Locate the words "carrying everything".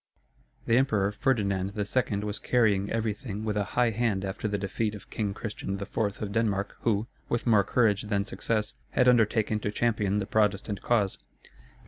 2.39-3.45